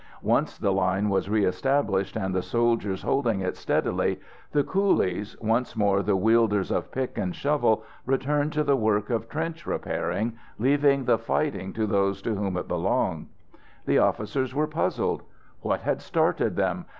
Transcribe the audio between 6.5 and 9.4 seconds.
of pick and shovel, returned to the work of